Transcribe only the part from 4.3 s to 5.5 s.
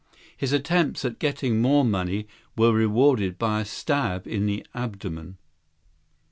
the abdomen."